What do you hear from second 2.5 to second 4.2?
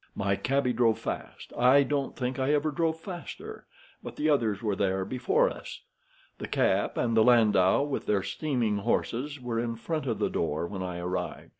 ever drove faster, but